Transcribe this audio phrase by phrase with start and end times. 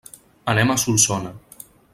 [0.53, 1.35] Anem a Solsona.